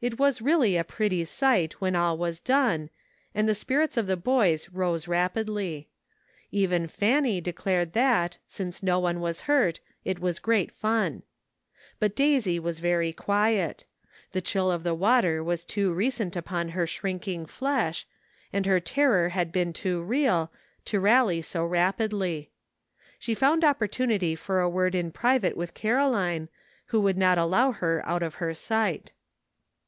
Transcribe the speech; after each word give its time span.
It 0.00 0.16
was 0.16 0.40
really 0.40 0.76
a 0.76 0.84
pretty 0.84 1.24
sight 1.24 1.80
when 1.80 1.96
all 1.96 2.16
was 2.16 2.38
done, 2.38 2.88
and 3.34 3.48
the 3.48 3.52
spirits 3.56 3.96
of 3.96 4.06
the 4.06 4.16
boys 4.16 4.68
rose 4.68 5.08
rapidly. 5.08 5.88
Even 6.52 6.86
Fanny 6.86 7.40
declared 7.40 7.94
that, 7.94 8.38
since 8.46 8.80
no 8.80 9.00
one 9.00 9.18
was 9.18 9.40
hurt, 9.50 9.80
it 10.04 10.20
was 10.20 10.38
great 10.38 10.70
fun. 10.70 11.24
But 11.98 12.14
Daisy 12.14 12.60
was 12.60 12.78
very 12.78 13.12
quiet. 13.12 13.86
The 14.30 14.40
chill 14.40 14.70
of 14.70 14.84
the 14.84 14.94
water 14.94 15.42
was 15.42 15.64
too 15.64 15.92
recent 15.92 16.36
upon 16.36 16.68
her 16.68 16.86
shrinking 16.86 17.46
flesh, 17.46 18.06
and 18.52 18.66
her 18.66 18.78
terror 18.78 19.30
had 19.30 19.50
been 19.50 19.72
too 19.72 20.00
real, 20.00 20.52
to 20.84 21.00
rally 21.00 21.42
so 21.42 21.64
rapidly. 21.64 22.52
She 23.18 23.34
found 23.34 23.64
opportunity 23.64 24.36
for 24.36 24.60
a 24.60 24.68
word 24.70 24.94
in 24.94 25.10
private 25.10 25.56
with 25.56 25.74
Caro 25.74 26.08
line, 26.08 26.48
who 26.86 27.00
would 27.00 27.18
not 27.18 27.36
allow 27.36 27.72
her 27.72 28.00
out 28.06 28.22
of 28.22 28.36
her 28.36 28.54
sight. 28.54 29.10